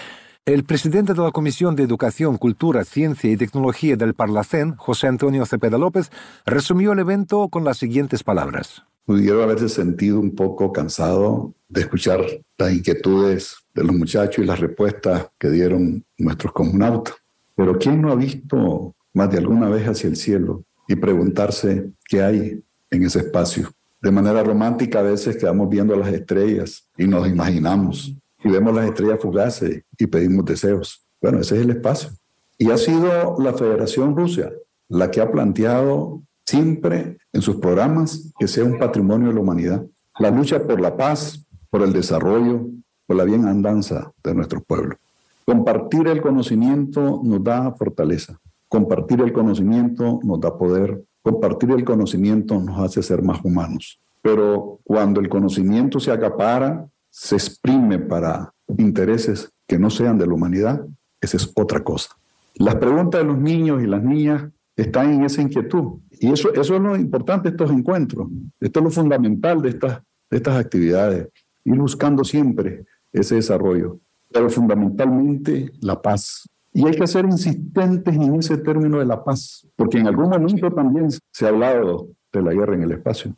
El 0.46 0.64
presidente 0.64 1.12
de 1.12 1.20
la 1.20 1.32
Comisión 1.32 1.76
de 1.76 1.82
Educación, 1.82 2.38
Cultura, 2.38 2.84
Ciencia 2.84 3.30
y 3.30 3.36
Tecnología 3.36 3.96
del 3.96 4.14
Parlacén, 4.14 4.76
José 4.76 5.08
Antonio 5.08 5.44
Cepeda 5.44 5.76
López, 5.76 6.10
resumió 6.46 6.92
el 6.92 7.00
evento 7.00 7.48
con 7.48 7.64
las 7.64 7.76
siguientes 7.76 8.22
palabras. 8.22 8.84
Pudieron 9.06 9.42
haberse 9.42 9.68
sentido 9.68 10.20
un 10.20 10.34
poco 10.34 10.72
cansado 10.72 11.54
de 11.68 11.80
escuchar 11.80 12.20
las 12.58 12.72
inquietudes 12.72 13.56
de 13.72 13.84
los 13.84 13.94
muchachos 13.94 14.44
y 14.44 14.46
las 14.46 14.60
respuestas 14.60 15.28
que 15.38 15.48
dieron 15.48 16.04
nuestros 16.18 16.52
cosmonautas. 16.52 17.14
Pero 17.54 17.78
¿quién 17.78 18.02
no 18.02 18.10
ha 18.10 18.16
visto 18.16 18.94
más 19.14 19.30
de 19.30 19.38
alguna 19.38 19.68
vez 19.68 19.86
hacia 19.86 20.08
el 20.08 20.16
cielo 20.16 20.64
y 20.88 20.96
preguntarse 20.96 21.90
qué 22.04 22.22
hay 22.22 22.62
en 22.90 23.04
ese 23.04 23.20
espacio? 23.20 23.70
De 24.02 24.10
manera 24.10 24.42
romántica 24.42 24.98
a 24.98 25.02
veces 25.02 25.36
quedamos 25.36 25.68
viendo 25.68 25.96
las 25.96 26.12
estrellas 26.12 26.88
y 26.98 27.06
nos 27.06 27.28
imaginamos 27.28 28.14
y 28.44 28.48
vemos 28.50 28.74
las 28.74 28.88
estrellas 28.88 29.20
fugaces 29.20 29.82
y 29.96 30.06
pedimos 30.06 30.44
deseos. 30.44 31.06
Bueno, 31.22 31.40
ese 31.40 31.56
es 31.56 31.62
el 31.62 31.70
espacio. 31.70 32.10
Y 32.58 32.70
ha 32.70 32.76
sido 32.76 33.36
la 33.38 33.54
Federación 33.54 34.16
Rusia 34.16 34.52
la 34.88 35.10
que 35.10 35.20
ha 35.20 35.30
planteado 35.30 36.22
siempre 36.46 37.18
en 37.32 37.42
sus 37.42 37.56
programas 37.56 38.32
que 38.38 38.48
sea 38.48 38.64
un 38.64 38.78
patrimonio 38.78 39.28
de 39.28 39.34
la 39.34 39.40
humanidad. 39.40 39.86
La 40.18 40.30
lucha 40.30 40.62
por 40.62 40.80
la 40.80 40.96
paz, 40.96 41.44
por 41.68 41.82
el 41.82 41.92
desarrollo, 41.92 42.68
por 43.06 43.16
la 43.16 43.24
bien 43.24 43.44
andanza 43.46 44.12
de 44.22 44.34
nuestro 44.34 44.62
pueblo. 44.62 44.96
Compartir 45.44 46.08
el 46.08 46.22
conocimiento 46.22 47.20
nos 47.22 47.42
da 47.44 47.72
fortaleza. 47.72 48.38
Compartir 48.68 49.20
el 49.20 49.32
conocimiento 49.32 50.20
nos 50.22 50.40
da 50.40 50.56
poder. 50.56 51.02
Compartir 51.22 51.70
el 51.72 51.84
conocimiento 51.84 52.60
nos 52.60 52.80
hace 52.80 53.02
ser 53.02 53.22
más 53.22 53.44
humanos. 53.44 54.00
Pero 54.22 54.80
cuando 54.84 55.20
el 55.20 55.28
conocimiento 55.28 56.00
se 56.00 56.10
acapara, 56.10 56.86
se 57.10 57.36
exprime 57.36 57.98
para 57.98 58.52
intereses 58.76 59.50
que 59.66 59.78
no 59.78 59.90
sean 59.90 60.18
de 60.18 60.26
la 60.26 60.34
humanidad, 60.34 60.84
esa 61.20 61.36
es 61.36 61.52
otra 61.54 61.82
cosa. 61.82 62.10
Las 62.54 62.76
preguntas 62.76 63.20
de 63.20 63.26
los 63.26 63.38
niños 63.38 63.82
y 63.82 63.86
las 63.86 64.02
niñas 64.02 64.44
están 64.76 65.12
en 65.12 65.24
esa 65.24 65.42
inquietud. 65.42 65.98
Y 66.20 66.32
eso, 66.32 66.52
eso 66.52 66.76
es 66.76 66.80
lo 66.80 66.96
importante 66.96 67.50
de 67.50 67.56
estos 67.56 67.70
encuentros. 67.70 68.28
Esto 68.60 68.80
es 68.80 68.84
lo 68.84 68.90
fundamental 68.90 69.60
de 69.62 69.70
estas, 69.70 70.02
de 70.30 70.36
estas 70.36 70.56
actividades. 70.56 71.28
Ir 71.64 71.76
buscando 71.76 72.24
siempre 72.24 72.84
ese 73.12 73.36
desarrollo 73.36 74.00
pero 74.32 74.50
fundamentalmente 74.50 75.72
la 75.80 76.00
paz. 76.00 76.48
Y 76.72 76.86
hay 76.86 76.94
que 76.94 77.06
ser 77.06 77.24
insistentes 77.24 78.14
en 78.14 78.34
ese 78.34 78.58
término 78.58 78.98
de 78.98 79.06
la 79.06 79.24
paz, 79.24 79.66
porque 79.76 79.98
en 79.98 80.06
algún 80.06 80.28
momento 80.28 80.70
también 80.70 81.08
se 81.32 81.46
ha 81.46 81.48
hablado 81.48 82.08
de 82.32 82.42
la 82.42 82.52
guerra 82.52 82.74
en 82.74 82.82
el 82.82 82.92
espacio, 82.92 83.32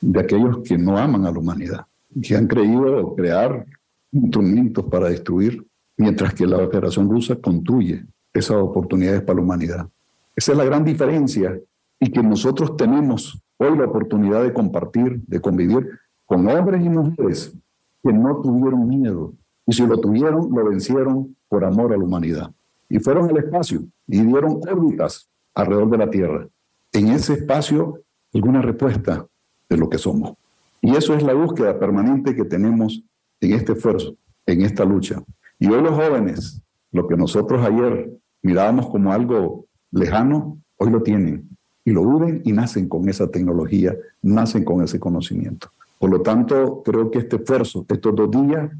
de 0.00 0.20
aquellos 0.20 0.58
que 0.58 0.78
no 0.78 0.96
aman 0.96 1.26
a 1.26 1.32
la 1.32 1.38
humanidad, 1.38 1.86
que 2.22 2.36
han 2.36 2.46
creído 2.46 3.16
crear 3.16 3.66
instrumentos 4.12 4.84
para 4.84 5.08
destruir, 5.08 5.66
mientras 5.96 6.32
que 6.32 6.46
la 6.46 6.58
Federación 6.68 7.10
Rusa 7.10 7.34
construye 7.36 8.04
esas 8.32 8.58
oportunidades 8.58 9.22
para 9.22 9.36
la 9.36 9.42
humanidad. 9.42 9.88
Esa 10.36 10.52
es 10.52 10.58
la 10.58 10.64
gran 10.64 10.84
diferencia 10.84 11.58
y 12.00 12.10
que 12.10 12.22
nosotros 12.22 12.76
tenemos 12.76 13.40
hoy 13.58 13.76
la 13.76 13.84
oportunidad 13.84 14.42
de 14.42 14.52
compartir, 14.52 15.20
de 15.26 15.40
convivir 15.40 15.88
con 16.26 16.46
hombres 16.48 16.84
y 16.84 16.88
mujeres 16.88 17.56
que 18.02 18.12
no 18.12 18.40
tuvieron 18.40 18.88
miedo, 18.88 19.32
y 19.66 19.72
si 19.72 19.86
lo 19.86 19.98
tuvieron, 19.98 20.50
lo 20.50 20.68
vencieron 20.68 21.36
por 21.48 21.64
amor 21.64 21.92
a 21.92 21.96
la 21.96 22.04
humanidad. 22.04 22.52
Y 22.88 22.98
fueron 22.98 23.30
al 23.30 23.38
espacio 23.38 23.84
y 24.06 24.20
dieron 24.20 24.60
órbitas 24.68 25.30
alrededor 25.54 25.90
de 25.90 25.98
la 25.98 26.10
Tierra. 26.10 26.48
En 26.92 27.08
ese 27.08 27.34
espacio, 27.34 28.00
alguna 28.34 28.60
respuesta 28.60 29.26
de 29.68 29.76
lo 29.76 29.88
que 29.88 29.98
somos. 29.98 30.34
Y 30.82 30.94
eso 30.94 31.14
es 31.14 31.22
la 31.22 31.32
búsqueda 31.32 31.78
permanente 31.78 32.34
que 32.34 32.44
tenemos 32.44 33.02
en 33.40 33.52
este 33.52 33.72
esfuerzo, 33.72 34.16
en 34.46 34.62
esta 34.62 34.84
lucha. 34.84 35.22
Y 35.58 35.68
hoy 35.68 35.82
los 35.82 35.94
jóvenes, 35.94 36.62
lo 36.92 37.08
que 37.08 37.16
nosotros 37.16 37.64
ayer 37.64 38.10
mirábamos 38.42 38.88
como 38.90 39.12
algo 39.12 39.66
lejano, 39.90 40.58
hoy 40.76 40.90
lo 40.90 41.02
tienen. 41.02 41.53
Y 41.84 41.92
lo 41.92 42.06
viven 42.06 42.42
y 42.44 42.52
nacen 42.52 42.88
con 42.88 43.08
esa 43.08 43.30
tecnología, 43.30 43.94
nacen 44.22 44.64
con 44.64 44.82
ese 44.82 44.98
conocimiento. 44.98 45.70
Por 45.98 46.10
lo 46.10 46.22
tanto, 46.22 46.82
creo 46.82 47.10
que 47.10 47.18
este 47.18 47.36
esfuerzo, 47.36 47.84
estos 47.88 48.14
dos 48.14 48.30
días, 48.30 48.70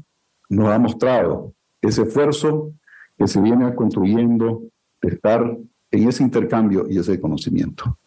nos 0.49 0.69
ha 0.69 0.79
mostrado 0.79 1.53
ese 1.81 2.03
esfuerzo 2.03 2.73
que 3.17 3.27
se 3.27 3.41
viene 3.41 3.73
construyendo 3.75 4.63
de 5.01 5.09
estar 5.09 5.57
en 5.91 6.07
ese 6.07 6.23
intercambio 6.23 6.85
y 6.89 6.97
ese 6.97 7.19
conocimiento. 7.19 7.97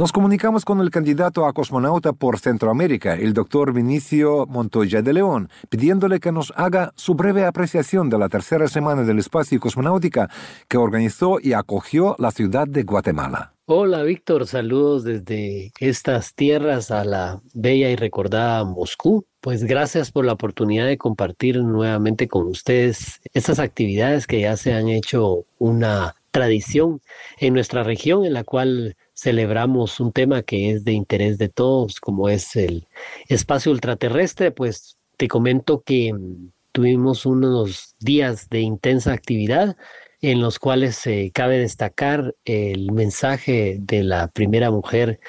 Nos 0.00 0.12
comunicamos 0.12 0.64
con 0.64 0.80
el 0.80 0.88
candidato 0.88 1.44
a 1.44 1.52
cosmonauta 1.52 2.14
por 2.14 2.38
Centroamérica, 2.38 3.16
el 3.16 3.34
doctor 3.34 3.74
Vinicio 3.74 4.46
Montoya 4.46 5.02
de 5.02 5.12
León, 5.12 5.50
pidiéndole 5.68 6.20
que 6.20 6.32
nos 6.32 6.54
haga 6.56 6.94
su 6.96 7.14
breve 7.14 7.44
apreciación 7.44 8.08
de 8.08 8.18
la 8.18 8.30
tercera 8.30 8.66
semana 8.66 9.02
del 9.02 9.18
espacio 9.18 9.56
y 9.56 9.58
cosmonáutica 9.60 10.30
que 10.68 10.78
organizó 10.78 11.36
y 11.38 11.52
acogió 11.52 12.16
la 12.18 12.30
ciudad 12.30 12.66
de 12.66 12.84
Guatemala. 12.84 13.52
Hola 13.66 14.02
Víctor, 14.02 14.46
saludos 14.46 15.04
desde 15.04 15.70
estas 15.80 16.34
tierras 16.34 16.90
a 16.90 17.04
la 17.04 17.42
bella 17.52 17.90
y 17.90 17.96
recordada 17.96 18.64
Moscú. 18.64 19.26
Pues 19.42 19.64
gracias 19.64 20.10
por 20.10 20.24
la 20.24 20.32
oportunidad 20.32 20.86
de 20.86 20.96
compartir 20.96 21.62
nuevamente 21.62 22.26
con 22.26 22.46
ustedes 22.46 23.20
estas 23.34 23.58
actividades 23.58 24.26
que 24.26 24.40
ya 24.40 24.56
se 24.56 24.72
han 24.72 24.88
hecho 24.88 25.44
una 25.58 26.14
tradición 26.30 27.00
en 27.38 27.54
nuestra 27.54 27.82
región 27.82 28.24
en 28.24 28.34
la 28.34 28.44
cual 28.44 28.96
celebramos 29.14 30.00
un 30.00 30.12
tema 30.12 30.42
que 30.42 30.70
es 30.70 30.84
de 30.84 30.92
interés 30.92 31.38
de 31.38 31.48
todos, 31.48 32.00
como 32.00 32.28
es 32.28 32.56
el 32.56 32.86
espacio 33.28 33.72
ultraterrestre, 33.72 34.50
pues 34.50 34.96
te 35.16 35.28
comento 35.28 35.82
que 35.82 36.12
mm, 36.12 36.52
tuvimos 36.72 37.26
unos 37.26 37.94
días 37.98 38.48
de 38.48 38.60
intensa 38.60 39.12
actividad 39.12 39.76
en 40.22 40.40
los 40.40 40.58
cuales 40.58 41.06
eh, 41.06 41.30
cabe 41.34 41.58
destacar 41.58 42.34
el 42.44 42.92
mensaje 42.92 43.78
de 43.80 44.02
la 44.04 44.28
primera 44.28 44.70
mujer 44.70 45.20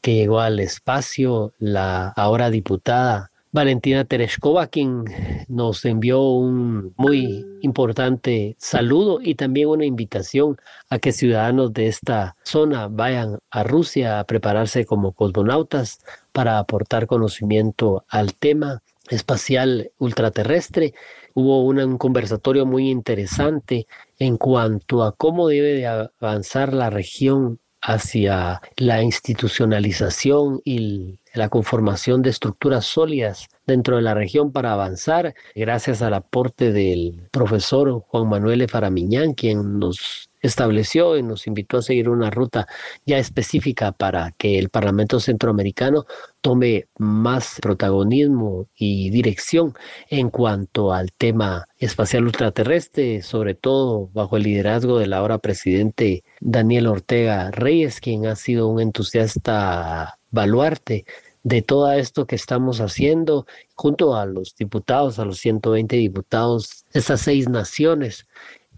que 0.00 0.14
llegó 0.14 0.40
al 0.40 0.60
espacio, 0.60 1.52
la 1.58 2.08
ahora 2.08 2.50
diputada 2.50 3.29
Valentina 3.52 4.04
Tereshkova, 4.04 4.68
quien 4.68 5.04
nos 5.48 5.84
envió 5.84 6.22
un 6.22 6.94
muy 6.96 7.44
importante 7.62 8.54
saludo 8.60 9.18
y 9.20 9.34
también 9.34 9.68
una 9.68 9.84
invitación 9.84 10.56
a 10.88 11.00
que 11.00 11.10
ciudadanos 11.10 11.72
de 11.72 11.88
esta 11.88 12.36
zona 12.44 12.86
vayan 12.86 13.40
a 13.50 13.64
Rusia 13.64 14.20
a 14.20 14.24
prepararse 14.24 14.84
como 14.86 15.12
cosmonautas 15.12 15.98
para 16.30 16.60
aportar 16.60 17.08
conocimiento 17.08 18.04
al 18.08 18.34
tema 18.34 18.84
espacial 19.08 19.90
ultraterrestre. 19.98 20.94
Hubo 21.34 21.64
un 21.64 21.98
conversatorio 21.98 22.66
muy 22.66 22.88
interesante 22.88 23.88
en 24.20 24.36
cuanto 24.36 25.02
a 25.02 25.10
cómo 25.16 25.48
debe 25.48 25.72
de 25.72 25.86
avanzar 25.88 26.72
la 26.72 26.88
región 26.88 27.58
hacia 27.82 28.60
la 28.76 29.02
institucionalización 29.02 30.60
y 30.64 31.18
la 31.34 31.48
conformación 31.48 32.22
de 32.22 32.30
estructuras 32.30 32.84
sólidas 32.86 33.48
dentro 33.66 33.96
de 33.96 34.02
la 34.02 34.14
región 34.14 34.52
para 34.52 34.72
avanzar, 34.72 35.34
gracias 35.54 36.02
al 36.02 36.14
aporte 36.14 36.72
del 36.72 37.28
profesor 37.30 38.00
Juan 38.08 38.28
Manuel 38.28 38.68
Faramiñán, 38.68 39.34
quien 39.34 39.78
nos 39.78 40.30
estableció 40.42 41.16
y 41.16 41.22
nos 41.22 41.46
invitó 41.46 41.78
a 41.78 41.82
seguir 41.82 42.08
una 42.08 42.30
ruta 42.30 42.66
ya 43.04 43.18
específica 43.18 43.92
para 43.92 44.32
que 44.32 44.58
el 44.58 44.70
Parlamento 44.70 45.20
Centroamericano 45.20 46.06
tome 46.40 46.88
más 46.98 47.58
protagonismo 47.60 48.66
y 48.74 49.10
dirección 49.10 49.74
en 50.08 50.30
cuanto 50.30 50.92
al 50.92 51.12
tema 51.12 51.68
espacial 51.78 52.24
ultraterrestre, 52.24 53.22
sobre 53.22 53.54
todo 53.54 54.08
bajo 54.12 54.36
el 54.36 54.44
liderazgo 54.44 54.98
del 54.98 55.12
ahora 55.12 55.38
presidente 55.38 56.24
Daniel 56.40 56.86
Ortega 56.86 57.50
Reyes, 57.50 58.00
quien 58.00 58.26
ha 58.26 58.36
sido 58.36 58.68
un 58.68 58.80
entusiasta 58.80 60.18
baluarte 60.30 61.04
de 61.42 61.62
todo 61.62 61.90
esto 61.92 62.26
que 62.26 62.36
estamos 62.36 62.80
haciendo 62.80 63.46
junto 63.74 64.16
a 64.16 64.26
los 64.26 64.54
diputados, 64.56 65.18
a 65.18 65.24
los 65.24 65.38
120 65.38 65.96
diputados, 65.96 66.84
esas 66.92 67.20
seis 67.20 67.48
naciones 67.48 68.26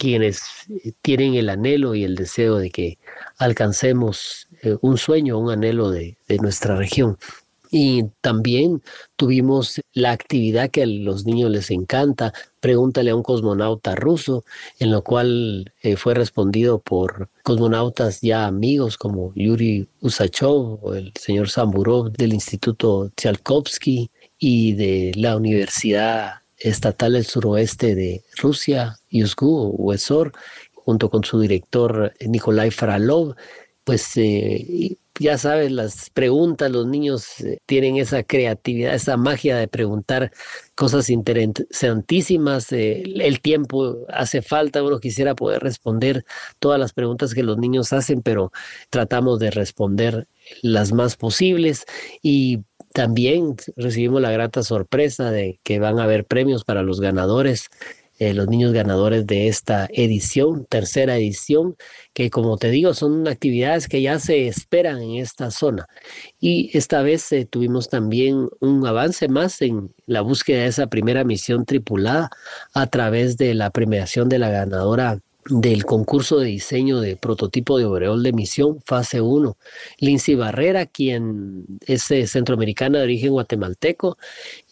quienes 0.03 0.43
eh, 0.85 0.93
tienen 1.01 1.35
el 1.35 1.49
anhelo 1.49 1.95
y 1.95 2.05
el 2.05 2.17
deseo 2.17 2.57
de 2.57 2.71
que 2.71 2.99
alcancemos 3.39 4.49
eh, 4.63 4.77
un 4.81 4.99
sueño, 4.99 5.39
un 5.39 5.51
anhelo 5.51 5.91
de, 5.91 6.17
nuestra 6.41 6.77
región. 6.77 7.19
Y 7.75 8.05
también 8.21 8.83
tuvimos 9.17 9.81
la 9.95 10.11
actividad 10.13 10.71
que 10.71 10.83
a 10.83 10.87
los 10.87 11.25
niños 11.25 11.51
les 11.51 11.71
encanta, 11.71 12.35
pregúntale 12.61 13.11
a 13.11 13.17
un 13.17 13.23
cosmonauta 13.23 13.95
ruso, 13.95 14.45
en 14.79 14.91
lo 14.91 15.03
cual 15.03 15.73
eh, 15.81 15.97
fue 15.97 16.13
respondido 16.13 16.81
por 16.81 17.31
cosmonautas 17.43 18.21
ya 18.21 18.45
amigos 18.45 18.99
como 18.99 19.33
Yuri 19.35 19.89
Usachov 20.03 20.85
o 20.85 20.93
el 20.93 21.15
señor 21.19 21.49
Samburov 21.49 22.13
del 22.13 22.35
Instituto 22.35 23.11
Tsiolkovsky 23.17 24.11
y 24.39 24.75
de 24.75 25.13
la 25.17 25.39
Universidad 25.39 26.43
estatal 26.59 27.15
del 27.15 27.25
suroeste 27.25 27.95
de 27.95 28.23
Rusia, 28.37 28.99
Yuzgu 29.11 29.77
o 29.79 29.95
Esor, 29.95 30.33
junto 30.75 31.09
con 31.09 31.25
su 31.25 31.41
director 31.41 32.13
Nikolai 32.21 32.71
Fralov, 32.71 33.35
pues 33.85 34.15
eh, 34.17 34.99
ya 35.21 35.39
sabes, 35.39 35.71
las 35.71 36.11
preguntas, 36.11 36.71
los 36.71 36.87
niños 36.87 37.41
eh, 37.41 37.59
tienen 37.67 37.97
esa 37.97 38.23
creatividad, 38.23 38.95
esa 38.95 39.17
magia 39.17 39.57
de 39.57 39.69
preguntar 39.69 40.33
cosas 40.75 41.11
interesantísimas, 41.11 42.73
eh, 42.73 43.03
el 43.05 43.41
tiempo 43.41 44.07
hace 44.09 44.43
falta, 44.43 44.83
uno 44.83 45.01
quisiera 45.01 45.35
poder 45.35 45.63
responder 45.63 46.25
todas 46.59 46.81
las 46.81 46.93
preguntas 46.93 47.35
que 47.35 47.43
los 47.43 47.59
niños 47.59 47.93
hacen, 47.93 48.23
pero 48.23 48.53
tratamos 48.91 49.39
de 49.39 49.51
responder 49.51 50.29
las 50.63 50.93
más 50.93 51.17
posibles. 51.17 51.85
Y 52.23 52.65
también 52.93 53.57
recibimos 53.77 54.21
la 54.23 54.31
grata 54.31 54.63
sorpresa 54.63 55.31
de 55.31 55.61
que 55.63 55.79
van 55.79 55.99
a 55.99 56.05
haber 56.05 56.25
premios 56.27 56.65
para 56.65 56.83
los 56.83 57.01
ganadores, 57.01 57.69
eh, 58.23 58.35
los 58.35 58.49
niños 58.49 58.73
ganadores 58.73 59.27
de 59.27 59.49
esta 59.49 59.89
edición, 59.93 60.65
tercera 60.69 61.17
edición, 61.17 61.77
que 62.13 62.31
como 62.31 62.57
te 62.57 62.71
digo 62.71 62.95
son 62.95 63.27
actividades 63.27 63.89
que 63.89 64.01
ya 64.01 64.19
se 64.19 64.47
esperan 64.47 65.03
en 65.03 65.17
esta 65.17 65.51
zona. 65.51 65.89
Y 66.41 66.71
esta 66.77 67.03
vez 67.03 67.33
eh, 67.33 67.47
tuvimos 67.47 67.89
también 67.89 68.49
un 68.61 68.87
avance 68.87 69.29
más 69.29 69.61
en 69.63 69.93
la 70.07 70.21
búsqueda 70.21 70.63
de 70.63 70.69
esa 70.69 70.87
primera 70.87 71.25
misión 71.25 71.65
tripulada 71.65 72.31
a 72.75 72.87
través 72.87 73.37
de 73.37 73.55
la 73.55 73.71
premiación 73.71 74.29
de 74.29 74.39
la 74.39 74.51
ganadora 74.51 75.19
del 75.47 75.85
concurso 75.85 76.39
de 76.39 76.47
diseño 76.47 77.01
de 77.01 77.17
prototipo 77.17 77.79
de 77.79 77.85
overall 77.85 78.23
de 78.23 78.33
misión 78.33 78.81
fase 78.85 79.21
1. 79.21 79.57
Lindsay 79.99 80.35
Barrera, 80.35 80.87
quien 80.87 81.65
es 81.87 82.11
eh, 82.11 82.27
centroamericana 82.27 82.99
de 82.99 83.05
origen 83.05 83.33
guatemalteco 83.33 84.19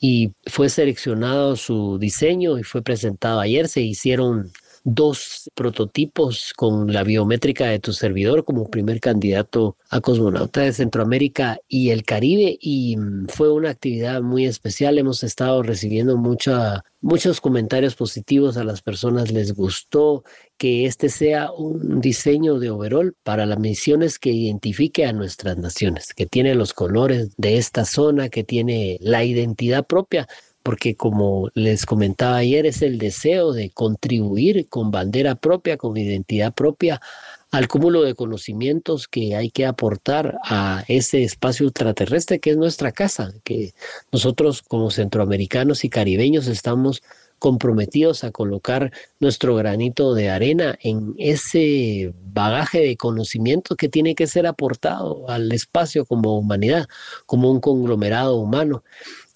y 0.01 0.33
fue 0.47 0.69
seleccionado 0.69 1.57
su 1.57 1.99
diseño 1.99 2.59
y 2.59 2.63
fue 2.63 2.83
presentado 2.83 3.41
ayer. 3.41 3.69
Se 3.69 3.81
hicieron 3.81 4.53
dos 4.95 5.51
prototipos 5.55 6.53
con 6.57 6.93
la 6.93 7.05
biométrica 7.05 7.67
de 7.67 7.79
tu 7.79 7.93
servidor 7.93 8.45
como 8.45 8.69
primer 8.69 9.01
candidato 9.01 9.77
a 9.89 10.01
cosmonauta 10.01 10.63
de 10.63 10.73
Centroamérica 10.73 11.59
y 11.69 11.91
el 11.91 12.05
Caribe 12.05 12.59
y 12.61 12.97
mm, 12.97 13.27
fue 13.29 13.53
una 13.53 13.71
actividad 13.71 14.23
muy 14.23 14.47
especial. 14.47 14.99
Hemos 14.99 15.23
estado 15.23 15.63
recibiendo 15.63 16.17
muchos 16.17 17.41
comentarios 17.41 17.95
positivos 17.95 18.57
a 18.57 18.65
las 18.65 18.83
personas, 18.83 19.31
les 19.31 19.55
gustó 19.55 20.25
que 20.57 20.87
este 20.87 21.09
sea 21.09 21.53
un 21.53 22.01
diseño 22.01 22.59
de 22.59 22.71
overall 22.71 23.15
para 23.23 23.47
las 23.47 23.59
misiones 23.59 24.19
que 24.19 24.31
identifique 24.31 25.07
a 25.07 25.13
nuestras 25.13 25.57
naciones, 25.57 26.13
que 26.15 26.27
tiene 26.27 26.55
los 26.55 26.75
colores 26.75 27.31
de 27.39 27.57
esta 27.57 27.85
zona, 27.85 28.29
que 28.29 28.45
tiene 28.45 28.99
la 29.01 29.25
identidad 29.25 29.87
propia 29.87 30.29
porque 30.63 30.95
como 30.95 31.51
les 31.55 31.87
comentaba 31.87 32.37
ayer, 32.37 32.67
es 32.67 32.83
el 32.83 32.99
deseo 32.99 33.53
de 33.53 33.71
contribuir 33.71 34.69
con 34.69 34.91
bandera 34.91 35.35
propia, 35.35 35.77
con 35.77 35.97
identidad 35.97 36.55
propia, 36.55 37.01
al 37.51 37.67
cúmulo 37.67 38.03
de 38.03 38.15
conocimientos 38.15 39.09
que 39.09 39.35
hay 39.35 39.51
que 39.51 39.67
aportar 39.67 40.39
a 40.45 40.85
ese 40.87 41.25
espacio 41.25 41.67
ultraterrestre 41.67 42.39
que 42.39 42.51
es 42.51 42.57
nuestra 42.57 42.93
casa, 42.93 43.33
que 43.43 43.75
nosotros 44.13 44.63
como 44.63 44.91
centroamericanos 44.91 45.85
y 45.85 45.89
caribeños 45.89 46.47
estamos 46.47 47.03
comprometidos 47.41 48.23
a 48.23 48.31
colocar 48.31 48.93
nuestro 49.19 49.57
granito 49.57 50.15
de 50.15 50.29
arena 50.29 50.79
en 50.83 51.15
ese 51.19 52.15
bagaje 52.33 52.81
de 52.81 52.97
conocimiento 52.97 53.75
que 53.77 53.89
tiene 53.89 54.15
que 54.15 54.29
ser 54.29 54.47
aportado 54.47 55.29
al 55.29 55.51
espacio 55.51 56.05
como 56.05 56.39
humanidad, 56.39 56.87
como 57.27 57.51
un 57.51 57.61
conglomerado 57.61 58.37
humano. 58.37 58.85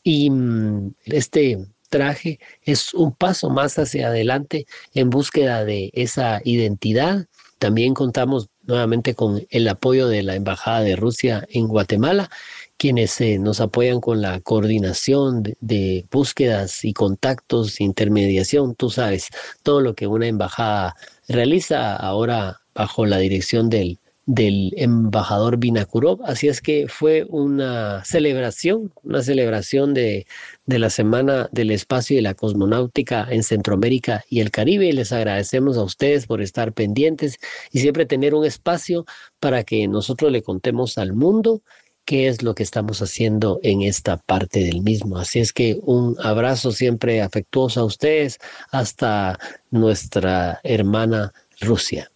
Y 0.04 0.30
mm, 0.30 0.94
este 1.06 1.66
traje 1.88 2.38
es 2.62 2.92
un 2.94 3.12
paso 3.12 3.50
más 3.50 3.78
hacia 3.78 4.08
adelante 4.08 4.66
en 4.94 5.10
búsqueda 5.10 5.64
de 5.64 5.90
esa 5.94 6.40
identidad. 6.44 7.26
También 7.58 7.94
contamos 7.94 8.48
nuevamente 8.66 9.14
con 9.14 9.46
el 9.50 9.68
apoyo 9.68 10.08
de 10.08 10.22
la 10.22 10.34
Embajada 10.34 10.80
de 10.80 10.96
Rusia 10.96 11.46
en 11.50 11.66
Guatemala, 11.68 12.30
quienes 12.76 13.20
eh, 13.20 13.38
nos 13.38 13.60
apoyan 13.60 14.00
con 14.00 14.20
la 14.20 14.40
coordinación 14.40 15.42
de, 15.42 15.56
de, 15.60 16.06
búsquedas 16.10 16.84
y 16.84 16.92
contactos, 16.92 17.80
intermediación, 17.80 18.74
tú 18.74 18.90
sabes, 18.90 19.28
todo 19.62 19.80
lo 19.80 19.94
que 19.94 20.06
una 20.06 20.26
embajada 20.26 20.96
realiza 21.28 21.96
ahora 21.96 22.60
bajo 22.74 23.06
la 23.06 23.18
dirección 23.18 23.70
del 23.70 23.98
del 24.26 24.72
embajador 24.76 25.58
Vinakurov. 25.58 26.22
Así 26.24 26.48
es 26.48 26.60
que 26.60 26.86
fue 26.88 27.26
una 27.28 28.04
celebración, 28.04 28.92
una 29.02 29.22
celebración 29.22 29.94
de, 29.94 30.26
de, 30.66 30.78
la 30.78 30.90
Semana 30.90 31.48
del 31.52 31.70
Espacio 31.70 32.18
y 32.18 32.22
la 32.22 32.34
Cosmonáutica 32.34 33.26
en 33.30 33.42
Centroamérica 33.42 34.24
y 34.28 34.40
el 34.40 34.50
Caribe. 34.50 34.92
Les 34.92 35.12
agradecemos 35.12 35.76
a 35.76 35.82
ustedes 35.82 36.26
por 36.26 36.40
estar 36.40 36.72
pendientes 36.72 37.38
y 37.70 37.80
siempre 37.80 38.06
tener 38.06 38.34
un 38.34 38.44
espacio 38.44 39.04
para 39.40 39.64
que 39.64 39.86
nosotros 39.88 40.32
le 40.32 40.42
contemos 40.42 40.98
al 40.98 41.12
mundo 41.12 41.62
qué 42.04 42.28
es 42.28 42.42
lo 42.42 42.54
que 42.54 42.62
estamos 42.62 43.00
haciendo 43.02 43.60
en 43.62 43.82
esta 43.82 44.16
parte 44.18 44.60
del 44.60 44.82
mismo. 44.82 45.18
Así 45.18 45.40
es 45.40 45.52
que 45.52 45.78
un 45.82 46.16
abrazo 46.22 46.72
siempre 46.72 47.22
afectuoso 47.22 47.80
a 47.80 47.84
ustedes 47.84 48.38
hasta 48.70 49.38
nuestra 49.70 50.60
hermana 50.62 51.32
Rusia. 51.60 52.10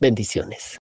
Bendiciones. 0.00 0.74